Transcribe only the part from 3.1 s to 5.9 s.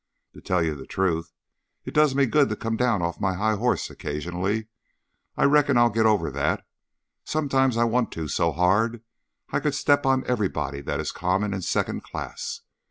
my high horse occasionally. I reckon